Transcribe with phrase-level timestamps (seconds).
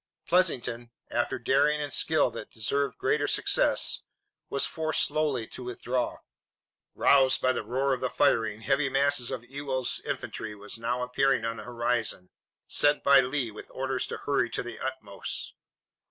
[0.27, 4.01] Pleasanton, after daring and skill that deserved greater success,
[4.49, 6.17] was forced slowly to withdraw.
[6.95, 11.45] Roused by the roar of the firing, heavy masses of Ewell's infantry were now appearing
[11.45, 12.31] on the horizon,
[12.65, 15.53] sent by Lee, with orders to hurry to the utmost.